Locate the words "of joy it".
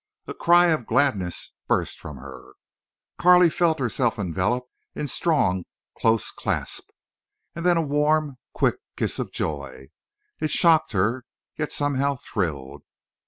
9.19-10.49